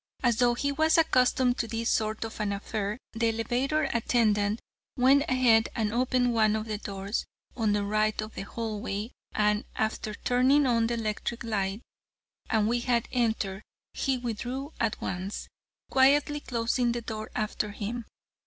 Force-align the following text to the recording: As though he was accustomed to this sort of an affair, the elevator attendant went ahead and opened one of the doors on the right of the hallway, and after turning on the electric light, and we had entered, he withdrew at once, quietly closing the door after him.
As 0.23 0.37
though 0.37 0.55
he 0.55 0.71
was 0.71 0.97
accustomed 0.97 1.59
to 1.59 1.67
this 1.67 1.91
sort 1.91 2.25
of 2.25 2.39
an 2.39 2.51
affair, 2.51 2.97
the 3.11 3.29
elevator 3.29 3.83
attendant 3.93 4.59
went 4.97 5.23
ahead 5.29 5.69
and 5.75 5.93
opened 5.93 6.33
one 6.33 6.55
of 6.55 6.65
the 6.65 6.79
doors 6.79 7.23
on 7.55 7.73
the 7.73 7.83
right 7.83 8.19
of 8.19 8.33
the 8.33 8.41
hallway, 8.41 9.11
and 9.33 9.63
after 9.75 10.15
turning 10.15 10.65
on 10.65 10.87
the 10.87 10.95
electric 10.95 11.43
light, 11.43 11.83
and 12.49 12.67
we 12.67 12.79
had 12.79 13.07
entered, 13.11 13.61
he 13.93 14.17
withdrew 14.17 14.73
at 14.79 14.99
once, 15.01 15.47
quietly 15.91 16.39
closing 16.39 16.93
the 16.93 17.01
door 17.01 17.29
after 17.35 17.69
him. 17.69 18.05